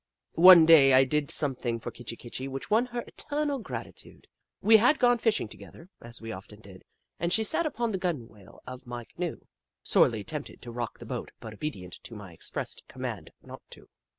One 0.41 0.65
day 0.65 0.93
I 0.95 1.03
did 1.03 1.29
something 1.29 1.77
for 1.77 1.91
Kitchi 1.91 2.15
Kitchi 2.15 2.47
which 2.47 2.71
won 2.71 2.87
her 2.87 3.01
eternal 3.05 3.59
gratitude. 3.59 4.25
We 4.59 4.77
had 4.77 4.97
gone 4.97 5.19
fishing 5.19 5.47
together, 5.47 5.89
as 6.01 6.19
we 6.19 6.31
often 6.31 6.59
did, 6.59 6.83
and 7.19 7.31
she 7.31 7.43
sat 7.43 7.67
upon 7.67 7.91
the 7.91 7.99
gunwale 7.99 8.63
of 8.65 8.87
my 8.87 9.05
canoe, 9.05 9.41
sorely 9.83 10.23
tempted 10.23 10.59
to 10.63 10.71
rock 10.71 10.97
the 10.97 11.05
boat, 11.05 11.29
but 11.39 11.53
obedient 11.53 11.93
to 12.01 12.15
my 12.15 12.33
expressed 12.33 12.81
command 12.87 13.29
not 13.43 13.61
to. 13.69 13.89